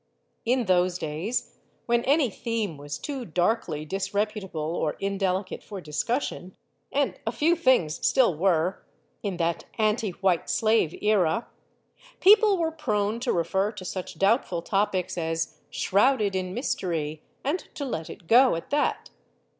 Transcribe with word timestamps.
In 0.45 0.65
those 0.65 0.97
days, 0.97 1.59
when 1.85 2.03
any 2.05 2.31
theme 2.31 2.75
was 2.75 2.97
too 2.97 3.23
darkly 3.23 3.85
dis 3.85 4.15
reputable 4.15 4.75
or 4.75 4.93
indelicate 4.99 5.61
for 5.63 5.79
discussion 5.79 6.55
and 6.91 7.19
a 7.27 7.31
few 7.31 7.55
things 7.55 8.03
still 8.03 8.35
were, 8.35 8.83
in 9.21 9.37
that 9.37 9.65
ante 9.77 10.09
white 10.09 10.49
slave 10.49 10.97
era 11.03 11.47
people 12.19 12.57
were 12.57 12.71
prone 12.71 13.19
to 13.19 13.31
refer 13.31 13.71
to 13.73 13.85
such 13.85 14.17
doubtful 14.17 14.63
topics 14.63 15.19
as 15.19 15.59
"shrouded 15.69 16.35
in 16.35 16.51
mystery," 16.51 17.21
and 17.43 17.67
to 17.75 17.85
let 17.85 18.09
it 18.09 18.25
go 18.25 18.55
at 18.55 18.71
that. 18.71 19.11